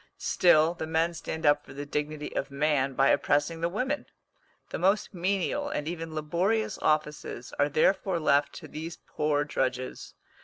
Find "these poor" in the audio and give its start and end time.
8.67-9.43